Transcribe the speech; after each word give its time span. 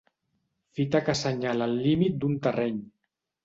Fita 0.79 1.03
que 1.03 1.13
assenyala 1.15 1.69
el 1.73 1.77
límit 1.85 2.19
d'un 2.25 2.37
terreny. 2.51 2.85